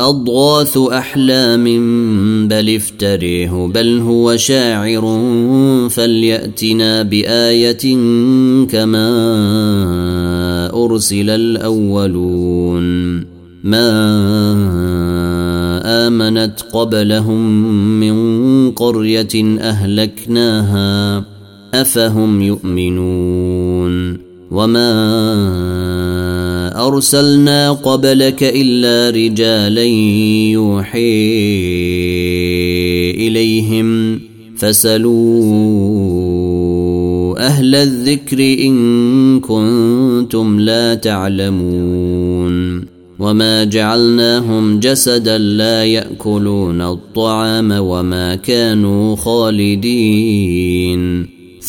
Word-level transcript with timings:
أضغاث 0.00 0.78
أحلام 0.78 1.64
بل 2.48 2.76
افتريه 2.76 3.66
بل 3.74 3.98
هو 3.98 4.36
شاعر. 4.36 5.20
فليأتنا 5.90 7.02
بآية 7.02 7.94
كما 8.64 9.10
أرسل 10.84 11.30
الأولون. 11.30 13.16
ما 13.64 13.90
آمنت 15.84 16.60
قبلهم 16.72 17.64
من 18.00 18.70
قرية 18.70 19.58
أهلكناها 19.60 21.24
أفهم 21.74 22.42
يؤمنون. 22.42 24.29
وما 24.50 24.90
أرسلنا 26.86 27.72
قبلك 27.72 28.42
إلا 28.42 29.10
رجالا 29.16 29.84
يوحي 30.52 31.00
إليهم 33.10 34.20
فسلوا 34.56 35.70
أهل 37.46 37.74
الذكر 37.74 38.38
إن 38.38 39.40
كنتم 39.40 40.60
لا 40.60 40.94
تعلمون 40.94 42.84
وما 43.18 43.64
جعلناهم 43.64 44.80
جسدا 44.80 45.38
لا 45.38 45.84
يأكلون 45.84 46.80
الطعام 46.80 47.72
وما 47.72 48.34
كانوا 48.34 49.16
خالدين 49.16 50.60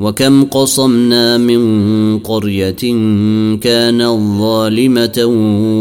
وكم 0.00 0.44
قصمنا 0.44 1.38
من 1.38 2.18
قرية 2.18 2.82
كانت 3.60 4.18
ظالمه 4.38 5.24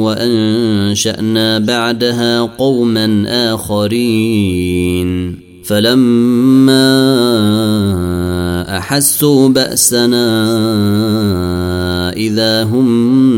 وأنشأنا 0.04 1.60
بعدها 1.60 2.42
قوما 2.42 3.26
آخرين. 3.54 5.36
فلما 5.64 6.90
أحسوا 8.78 9.50
بأسنا 9.50 10.30
إذا 12.14 12.64
هم 12.64 12.88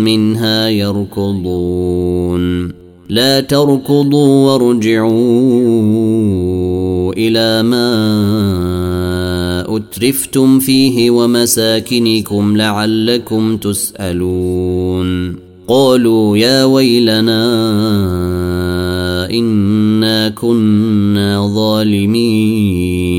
منها 0.03 0.67
يركضون. 0.67 2.71
لا 3.09 3.39
تركضوا 3.39 4.51
وارجعوا 4.51 5.11
إلى 7.13 7.63
ما 7.63 7.91
أترفتم 9.67 10.59
فيه 10.59 11.11
ومساكنكم 11.11 12.57
لعلكم 12.57 13.57
تسألون. 13.57 15.35
قالوا 15.67 16.37
يا 16.37 16.63
ويلنا 16.63 17.69
إنا 19.31 20.29
كنا 20.29 21.51
ظالمين. 21.55 23.11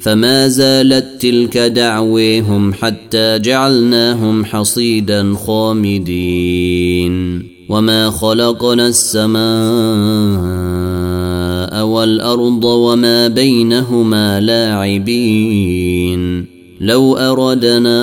فما 0.00 0.48
زالت 0.48 1.06
تلك 1.20 1.58
دعويهم 1.58 2.72
حتى 2.72 3.38
جعلناهم 3.38 4.44
حصيدا 4.44 5.34
خامدين. 5.46 7.12
وما 7.68 8.10
خلقنا 8.10 8.88
السماء 8.88 10.81
والأرض 12.02 12.64
وما 12.64 13.28
بينهما 13.28 14.40
لاعبين. 14.40 16.22
لو 16.80 17.16
أردنا 17.16 18.00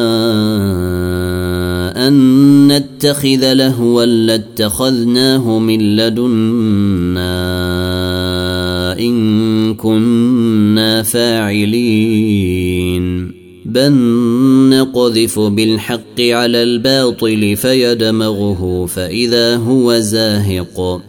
أن 2.07 2.67
نتخذ 2.67 3.53
لهوا 3.53 4.05
لاتخذناه 4.05 5.59
من 5.59 5.95
لدنا 5.95 7.39
إن 8.99 9.75
كنا 9.75 11.03
فاعلين. 11.03 12.59
بل 13.65 13.93
نقذف 14.69 15.39
بالحق 15.39 16.19
على 16.19 16.63
الباطل 16.63 17.55
فيدمغه 17.55 18.85
فإذا 18.85 19.55
هو 19.55 19.99
زاهق. 19.99 21.08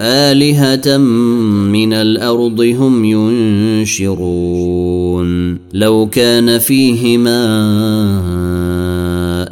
آلهة 0.00 0.96
من 0.96 1.92
الأرض 1.92 2.60
هم 2.60 3.04
ينشرون. 3.04 5.26
لو 5.72 6.08
كان 6.12 6.58
فيهما 6.58 7.46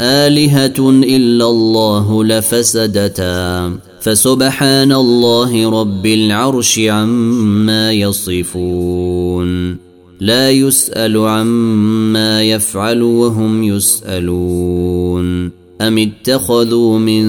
آلهة 0.00 0.90
إلا 0.90 1.46
الله 1.46 2.24
لفسدتا. 2.24 3.72
فسبحان 4.00 4.92
الله 4.92 5.80
رب 5.80 6.06
العرش 6.06 6.78
عما 6.78 7.92
يصفون. 7.92 9.76
لا 10.20 10.50
يسأل 10.50 11.18
عما 11.18 12.42
يفعل 12.42 13.02
وهم 13.02 13.62
يسألون. 13.62 15.63
أم 15.80 15.98
اتخذوا 15.98 16.98
من 16.98 17.26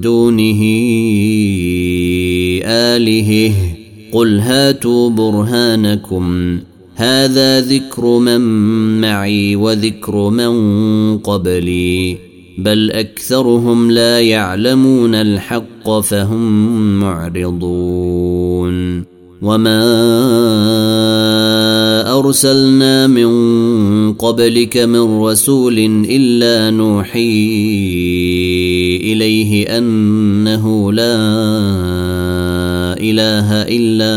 دونه 0.00 0.62
آلهة؟ 2.64 3.54
قل 4.12 4.38
هاتوا 4.38 5.10
برهانكم. 5.10 6.58
هذا 6.94 7.60
ذكر 7.60 8.18
من 8.18 8.40
معي 9.00 9.56
وذكر 9.56 10.30
من 10.30 11.18
قبلي. 11.18 12.16
بل 12.58 12.90
أكثرهم 12.90 13.90
لا 13.90 14.20
يعلمون 14.20 15.14
الحق 15.14 16.00
فهم 16.00 17.00
معرضون. 17.00 19.04
وما 19.42 19.82
ارسلنا 22.18 23.06
من 23.06 23.30
قبلك 24.14 24.76
من 24.76 25.20
رسول 25.20 25.78
الا 26.10 26.70
نوحي 26.70 27.38
اليه 29.02 29.78
انه 29.78 30.92
لا 30.92 31.16
اله 32.98 33.48
الا 33.62 34.16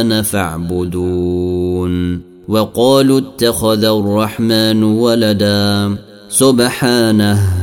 أنا 0.00 0.22
فاعبدون 0.22 2.20
وقالوا 2.48 3.18
اتخذ 3.20 3.84
الرحمن 3.84 4.82
ولدا 4.82 5.96
سبحانه 6.28 7.61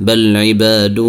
بل 0.00 0.36
عباد 0.36 1.00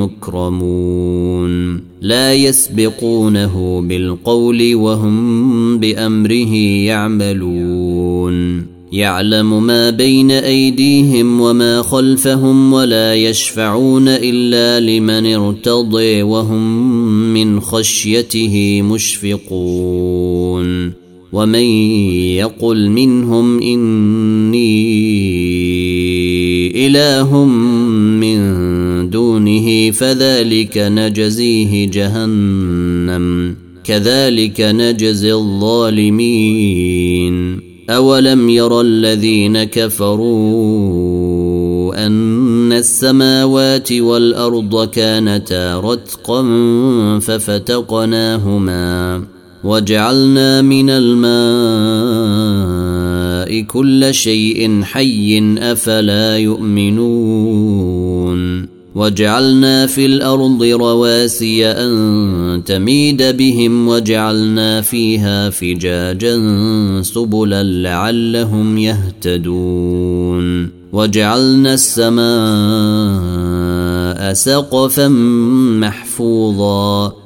مكرمون. 0.00 1.80
لا 2.00 2.34
يسبقونه 2.34 3.80
بالقول 3.88 4.74
وهم 4.74 5.78
بأمره 5.78 6.54
يعملون. 6.86 8.66
يعلم 8.92 9.66
ما 9.66 9.90
بين 9.90 10.30
أيديهم 10.30 11.40
وما 11.40 11.82
خلفهم 11.82 12.72
ولا 12.72 13.14
يشفعون 13.14 14.08
إلا 14.08 14.80
لمن 14.80 15.34
ارتضي 15.34 16.22
وهم 16.22 16.80
من 17.34 17.60
خشيته 17.60 18.82
مشفقون. 18.82 20.26
ومن 21.36 21.68
يقل 22.40 22.88
منهم 22.88 23.62
إني 23.62 24.86
إله 26.86 27.44
من 27.44 28.40
دونه 29.10 29.90
فذلك 29.90 30.78
نجزيه 30.78 31.90
جهنم 31.90 33.56
كذلك 33.84 34.60
نجزي 34.60 35.32
الظالمين. 35.32 37.36
أولم 37.90 38.48
ير 38.48 38.80
الذين 38.80 39.64
كفروا 39.64 40.86
أن 42.06 42.72
السماوات 42.72 43.92
والأرض 43.92 44.88
كانتا 44.88 45.80
رتقا 45.80 46.42
ففتقناهما؟ 47.18 49.22
وجعلنا 49.64 50.62
من 50.62 50.90
الماء 50.90 52.46
كل 53.62 54.14
شيء 54.14 54.82
حي 54.82 55.56
أفلا 55.58 56.38
يؤمنون 56.38 57.96
وجعلنا 58.96 59.86
في 59.86 60.06
الأرض 60.06 60.62
رواسي 60.62 61.66
أن 61.66 62.62
تميد 62.66 63.22
بهم 63.22 63.88
وجعلنا 63.88 64.80
فيها 64.80 65.50
فجاجا 65.50 66.42
سبلا 67.02 67.62
لعلهم 67.62 68.78
يهتدون 68.78 70.70
وجعلنا 70.92 71.74
السماء 71.74 72.26
سقفا 74.32 75.08
محفوظا 75.78 77.25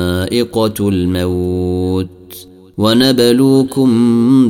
ذائقه 0.31 0.89
الموت. 0.89 2.07
ونبلوكم 2.77 3.89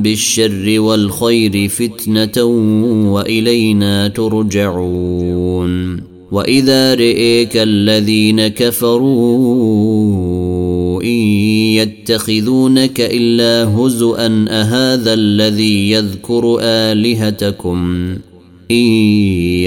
بالشر 0.02 0.80
والخير 0.80 1.68
فتنة 1.68 2.44
وإلينا 3.12 4.08
ترجعون. 4.08 5.98
وإذا 6.32 6.94
رئيك 6.94 7.58
الذين 7.58 8.48
كفروا 8.48 9.44
إن 11.04 11.20
يتخذونك 11.78 13.02
إلا 13.02 13.76
هزءا 13.76 14.46
أهذا 14.50 15.14
الذي 15.14 15.92
يذكر 15.92 16.58
آلهتكم؟ 16.62 18.08
إن 18.72 18.86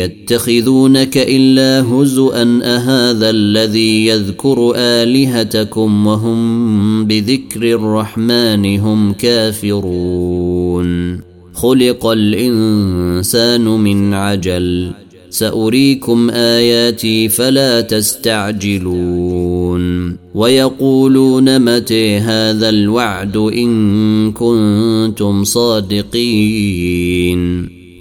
يتخذونك 0.01 1.17
إلا 1.17 1.87
هزؤا 1.93 2.61
أهذا 2.63 3.31
الذي 3.31 4.07
يذكر 4.07 4.73
آلهتكم 4.77 6.07
وهم 6.07 7.05
بذكر 7.05 7.63
الرحمن 7.63 8.81
هم 8.81 9.13
كافرون. 9.13 11.21
خلق 11.55 12.07
الإنسان 12.07 13.65
من 13.65 14.15
عجل. 14.15 14.91
سأريكم 15.31 16.31
آياتي 16.31 17.29
فلا 17.29 17.81
تستعجلون. 17.81 19.35
ويقولون 20.35 21.59
متى 21.59 22.19
هذا 22.19 22.69
الوعد 22.69 23.37
إن 23.37 24.33
كنتم 24.33 25.45
صادقين. 25.45 26.25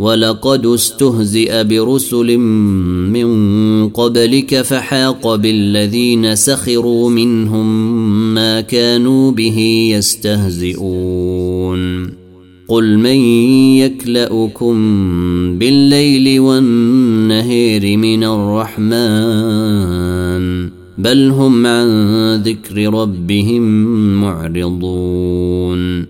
ولقد 0.00 0.66
استهزئ 0.66 1.64
برسل 1.64 2.36
من 2.36 3.88
قبلك 3.88 4.62
فحاق 4.62 5.34
بالذين 5.34 6.34
سخروا 6.34 7.10
منهم 7.10 7.94
ما 8.34 8.60
كانوا 8.60 9.30
به 9.30 9.58
يستهزئون. 9.96 11.40
قل 12.68 12.98
من 12.98 13.16
يكلأكم 13.76 14.74
بالليل 15.58 16.40
والنهير 16.40 17.96
من 17.96 18.24
الرحمن؟ 18.24 19.60
بل 20.98 21.30
هم 21.30 21.66
عن 21.66 22.34
ذكر 22.34 22.94
ربهم 22.94 23.62
معرضون. 24.20 26.09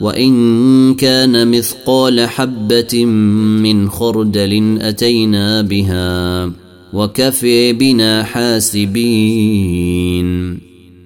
وإن 0.00 0.94
كان 0.94 1.50
مثقال 1.50 2.20
حبة 2.20 3.04
من 3.04 3.90
خردل 3.90 4.78
أتينا 4.80 5.62
بها 5.62 6.50
وكفي 6.92 7.72
بنا 7.72 8.22
حاسبين. 8.22 9.74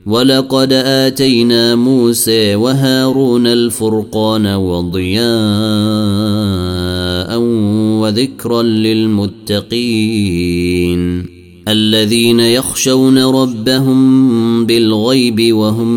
ولقد 0.07 0.73
آتينا 0.73 1.75
موسى 1.75 2.55
وهارون 2.55 3.47
الفرقان 3.47 4.47
وضياء 4.47 5.29
وذكرا 8.01 8.63
للمتقين. 8.63 9.79
الذين 11.69 12.41
يخشون 12.41 13.19
ربهم 13.19 14.67
بالغيب 14.67 15.55
وهم 15.55 15.89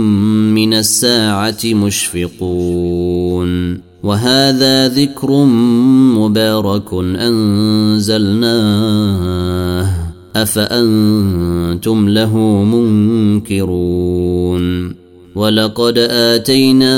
من 0.54 0.74
الساعة 0.74 1.60
مشفقون 1.66 3.02
وهذا 4.04 4.88
ذكر 4.88 5.46
مبارك 6.16 6.94
أنزلناه 7.20 8.62
أفأنتم 10.36 12.10
له 12.10 12.38
منكرون 12.64 14.22
ولقد 15.36 15.98
آتينا 15.98 16.98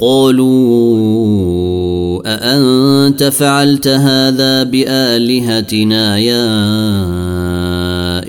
قالوا 0.00 1.46
أأنت 2.26 3.24
فعلت 3.24 3.88
هذا 3.88 4.62
بآلهتنا 4.62 6.18
يا 6.18 6.46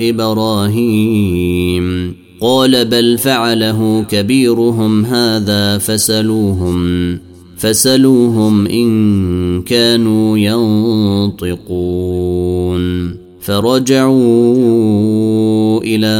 إبراهيم؟ 0.10 2.16
قال 2.42 2.86
بل 2.86 3.18
فعله 3.18 4.06
كبيرهم 4.10 5.06
هذا 5.06 5.78
فسلوهم 5.78 7.20
فسلوهم 7.58 8.68
إن 8.68 9.62
كانوا 9.62 10.38
ينطقون. 10.38 11.68
فرجعوا 13.48 15.80
إلى 15.84 16.18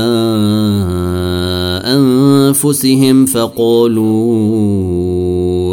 أنفسهم 1.86 3.26
فقالوا 3.26 5.27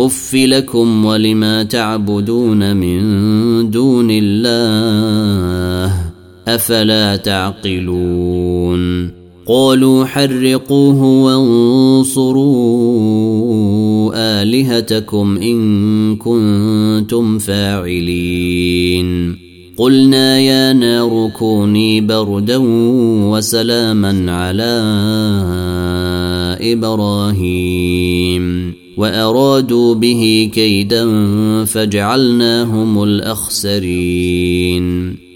اف 0.00 0.34
لكم 0.34 1.04
ولما 1.04 1.62
تعبدون 1.62 2.76
من 2.76 3.00
دون 3.70 4.08
الله 4.10 5.92
افلا 6.48 7.16
تعقلون 7.16 9.10
قالوا 9.46 10.04
حرقوه 10.04 11.02
وانصروا 11.22 12.42
الهتكم 14.42 15.36
ان 15.36 16.16
كنتم 16.16 17.38
فاعلين 17.38 19.36
قلنا 19.78 20.38
يا 20.40 20.72
نار 20.72 21.30
كوني 21.38 22.00
بردا 22.00 22.56
وسلاما 23.30 24.32
على 24.32 24.82
إبراهيم 26.72 28.46
وأرادوا 28.96 29.94
به 29.94 30.50
كيدا 30.52 31.04
فجعلناهم 31.64 33.02
الأخسرين. 33.02 34.86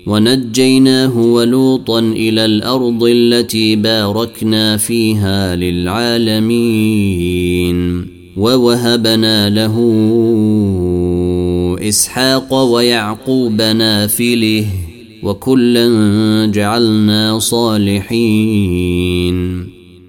ونجيناه 0.07 1.19
ولوطا 1.19 1.99
إلى 1.99 2.45
الأرض 2.45 3.05
التي 3.05 3.76
باركنا 3.76 4.76
فيها 4.76 5.57
للعالمين. 5.57 7.00
ووهبنا 8.37 9.50
له 9.50 9.76
إسحاق 11.88 12.55
ويعقوب 12.55 13.62
نافله 13.62 14.67
وكلا 15.23 15.87
جعلنا 16.55 17.38
صالحين. 17.38 18.61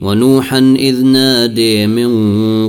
ونوحا 0.00 0.74
إذ 0.78 1.04
نادي 1.04 1.86
من 1.86 2.10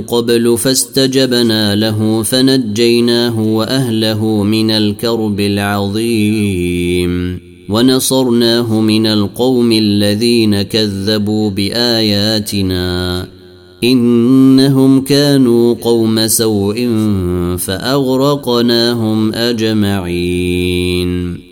قبل 0.00 0.58
فاستجبنا 0.58 1.74
له 1.74 2.22
فنجيناه 2.22 3.40
وأهله 3.40 4.42
من 4.42 4.70
الكرب 4.70 5.40
العظيم. 5.40 7.40
ونصرناه 7.68 8.80
من 8.80 9.06
القوم 9.06 9.72
الذين 9.72 10.62
كذبوا 10.62 11.50
بآياتنا. 11.50 13.28
إنهم 13.84 15.00
كانوا 15.00 15.74
قوم 15.74 16.26
سوء 16.26 16.88
فأغرقناهم 17.58 19.34
أجمعين. 19.34 21.51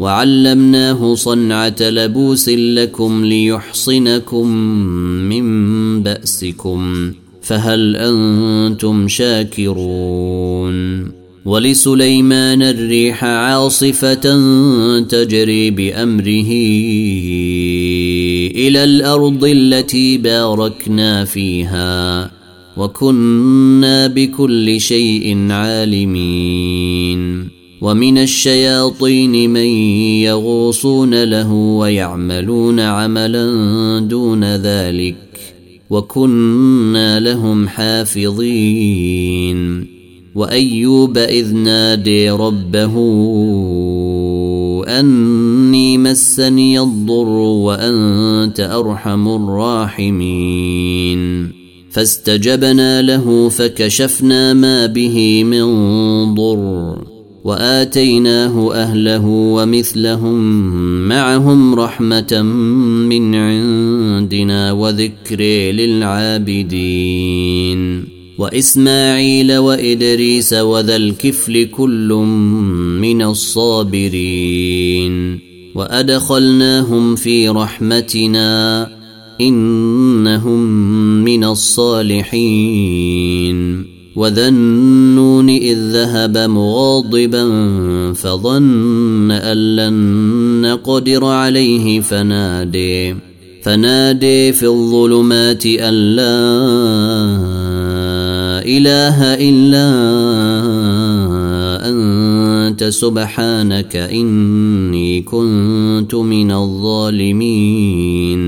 وعلمناه 0.00 1.14
صنعة 1.14 1.76
لبوس 1.80 2.48
لكم 2.48 3.24
ليحصنكم 3.24 4.48
من 5.28 6.02
بأسكم 6.02 7.12
فهل 7.42 7.96
أنتم 7.96 9.08
شاكرون؟ 9.08 10.80
ولسليمان 11.44 12.62
الريح 12.62 13.24
عاصفة 13.24 14.40
تجري 15.00 15.70
بأمره 15.70 16.50
إلى 18.56 18.84
الأرض 18.84 19.44
التي 19.44 20.18
باركنا 20.18 21.24
فيها 21.24 22.30
وكنا 22.76 24.06
بكل 24.06 24.80
شيء 24.80 25.50
عالمين. 25.50 26.80
ومن 27.80 28.18
الشياطين 28.18 29.50
من 29.50 29.66
يغوصون 30.20 31.24
له 31.24 31.52
ويعملون 31.52 32.80
عملا 32.80 33.46
دون 34.00 34.44
ذلك 34.44 35.16
وكنا 35.90 37.20
لهم 37.20 37.68
حافظين. 37.68 39.20
وأيوب 40.34 41.18
إذ 41.18 41.54
نادي 41.54 42.30
ربه 42.30 42.94
أني 44.88 45.98
مسني 45.98 46.80
الضر 46.80 47.28
وأنت 47.28 48.60
أرحم 48.60 49.28
الراحمين. 49.28 51.20
فاستجبنا 51.90 53.02
له 53.02 53.48
فكشفنا 53.48 54.54
ما 54.54 54.86
به 54.86 55.44
من 55.44 55.64
ضر. 56.34 57.09
وآتيناه 57.44 58.74
أهله 58.74 59.26
ومثلهم 59.26 60.40
معهم 61.08 61.74
رحمة 61.74 62.42
من 63.08 63.34
عندنا 63.34 64.72
وذكر 64.72 65.40
للعابدين. 65.72 68.04
وإسماعيل 68.38 69.56
وإدريس 69.56 70.52
وذا 70.52 70.96
الكفل 70.96 71.64
كل 71.64 72.08
من 73.00 73.22
الصابرين. 73.22 75.38
وأدخلناهم 75.74 77.16
في 77.16 77.48
رحمتنا 77.48 78.88
إنهم 79.40 80.60
من 81.24 81.44
الصالحين. 81.44 82.80
وذا 84.16 84.48
النون 84.48 85.48
اذ 85.50 85.78
ذهب 85.78 86.38
مغاضبا 86.38 87.44
فظن 88.12 89.30
ان 89.30 89.76
لن 89.76 89.94
نقدر 90.60 91.24
عليه 91.24 92.00
فنادي 92.00 93.14
فنادي 93.62 94.52
في 94.52 94.66
الظلمات 94.66 95.66
ان 95.66 95.94
لا 95.94 96.50
اله 98.64 99.34
الا 99.34 99.90
انت 101.88 102.84
سبحانك 102.84 103.96
اني 103.96 105.22
كنت 105.22 106.14
من 106.14 106.52
الظالمين. 106.52 108.40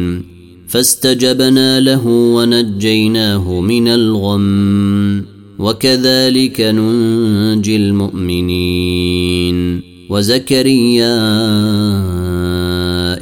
فاستجبنا 0.69 1.81
له 1.81 2.07
ونجيناه 2.07 3.61
من 3.61 3.89
الغم. 3.89 5.32
وكذلك 5.63 6.61
ننجي 6.61 7.77
المؤمنين. 7.77 9.83
وزكريا 10.11 11.19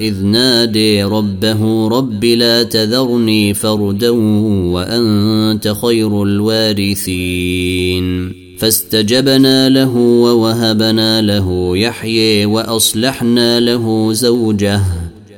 إذ 0.01 0.25
نادي 0.25 1.03
ربه 1.03 1.89
رب 1.89 2.25
لا 2.25 2.63
تذرني 2.63 3.55
فردا 3.55 4.11
وأنت 4.11 5.75
خير 5.83 6.23
الوارثين. 6.23 8.33
فاستجبنا 8.59 9.69
له 9.69 9.97
ووهبنا 9.97 11.23
له 11.23 11.77
يحيي 11.77 12.47
وأصلحنا 12.47 13.61
له 13.61 14.13
زوجه. 14.13 14.83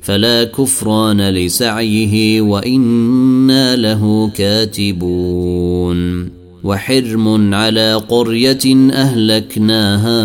فلا 0.00 0.44
كفران 0.44 1.20
لسعيه 1.20 2.40
وإنا 2.40 3.76
له 3.76 4.30
كاتبون 4.34 6.30
وحرم 6.64 7.54
على 7.54 7.94
قرية 7.94 8.90
أهلكناها 8.92 10.22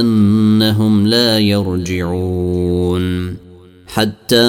أنهم 0.00 1.06
لا 1.06 1.38
يرجعون 1.38 3.36
حتى 3.86 4.48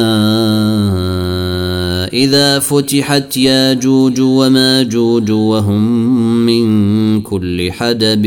فإذا 2.10 2.60
فتحت 2.60 3.38
ياجوج 3.38 4.22
وماجوج 4.22 5.32
وهم 5.32 6.06
من 6.46 7.22
كل 7.22 7.72
حدب 7.72 8.26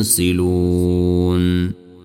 ينسلون 0.00 1.83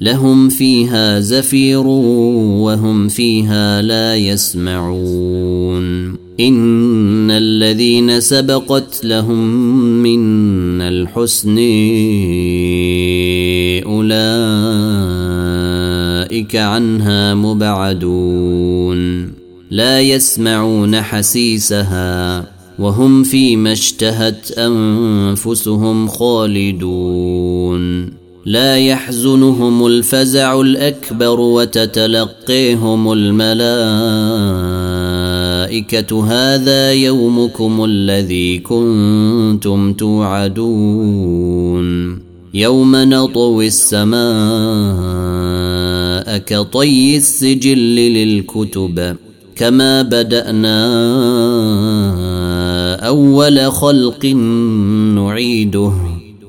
لهم 0.00 0.48
فيها 0.48 1.20
زفير 1.20 1.86
وهم 1.86 3.08
فيها 3.08 3.82
لا 3.82 4.16
يسمعون. 4.16 5.80
إن 6.40 7.30
الذين 7.30 8.20
سبقت 8.20 9.04
لهم 9.04 9.48
من 10.02 10.80
الحسن 10.80 11.58
أولئك 13.86 14.16
عنها 16.56 17.34
مبعدون. 17.34 19.30
لا 19.70 20.00
يسمعون 20.00 21.00
حسيسها 21.00 22.46
وهم 22.78 23.22
فيما 23.22 23.72
اشتهت 23.72 24.58
أنفسهم 24.58 26.08
خالدون. 26.08 27.80
لا 28.46 28.78
يحزنهم 28.78 29.86
الفزع 29.86 30.60
الأكبر 30.60 31.40
وتتلقيهم 31.40 33.12
الملائكة. 33.12 33.44
هذا 36.24 36.92
يومكم 36.92 37.84
الذي 37.84 38.58
كنتم 38.58 39.92
توعدون. 39.92 41.30
يوم 42.54 42.96
نطوي 42.96 43.66
السماء 43.66 44.20
كطي 46.38 47.16
السجل 47.16 47.96
للكتب. 47.96 49.16
كما 49.56 50.02
بدأنا 50.02 50.80
أول 52.94 53.72
خلق 53.72 54.26
نعيده. 55.14 56.09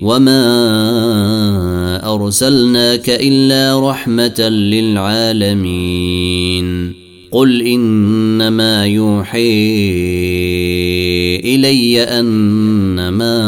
وما 0.00 0.44
أرسلناك 2.14 3.10
إلا 3.10 3.90
رحمة 3.90 4.40
للعالمين 4.72 6.10
قل 7.32 7.62
إنما 7.62 8.86
يوحي 8.86 9.40
إلي 11.44 12.02
أنما 12.02 13.40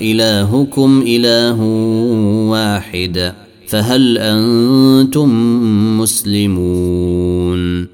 إلهكم 0.00 1.04
إله 1.06 1.60
واحد 2.50 3.32
فهل 3.68 4.18
أنتم 4.18 5.30
مسلمون 6.00 7.93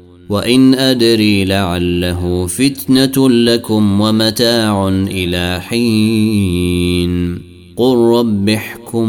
وإن 0.31 0.73
أدري 0.73 1.45
لعله 1.45 2.47
فتنة 2.47 3.29
لكم 3.29 4.01
ومتاع 4.01 4.87
إلى 4.87 5.61
حين. 5.61 7.41
قل 7.77 7.97
رب 7.97 8.49
احكم 8.49 9.07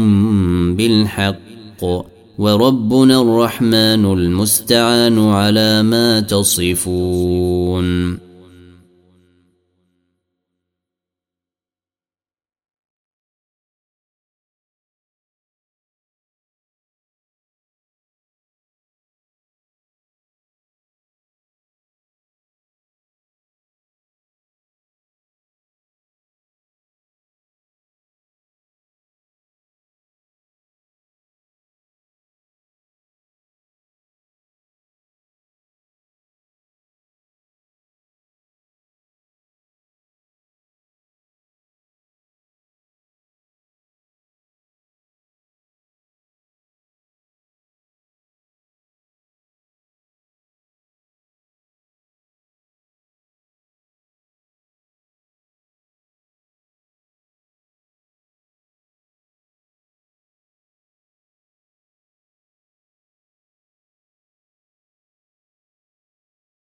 بالحق 0.75 1.83
وربنا 2.37 3.21
الرحمن 3.21 4.05
المستعان 4.05 5.19
على 5.19 5.83
ما 5.83 6.19
تصفون. 6.19 8.17